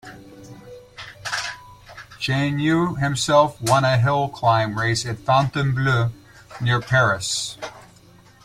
[2.17, 6.09] Chaigneau himself won a hill climb race at Fontainebleau,
[6.59, 7.55] near Paris.